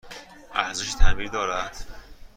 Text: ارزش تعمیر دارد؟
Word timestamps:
ارزش 0.53 0.93
تعمیر 0.95 1.27
دارد؟ 1.29 1.77